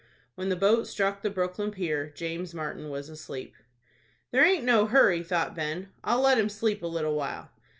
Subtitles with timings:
[0.33, 3.53] When the boat struck the Brooklyn pier, James Martin was asleep.
[4.31, 7.51] "There aint no hurry," thought Ben; "I'll let him sleep a little while."